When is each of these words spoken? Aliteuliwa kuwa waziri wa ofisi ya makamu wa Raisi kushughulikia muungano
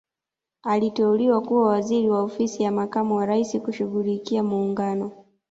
Aliteuliwa 0.63 1.41
kuwa 1.41 1.67
waziri 1.67 2.09
wa 2.09 2.21
ofisi 2.21 2.63
ya 2.63 2.71
makamu 2.71 3.15
wa 3.15 3.25
Raisi 3.25 3.59
kushughulikia 3.59 4.43
muungano 4.43 5.11